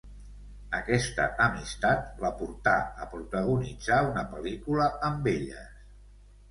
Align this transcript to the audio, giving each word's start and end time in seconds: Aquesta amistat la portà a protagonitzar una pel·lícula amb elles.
Aquesta 0.77 1.27
amistat 1.49 2.23
la 2.25 2.33
portà 2.41 2.75
a 3.05 3.09
protagonitzar 3.15 4.01
una 4.11 4.29
pel·lícula 4.35 4.93
amb 5.13 5.35
elles. 5.37 5.91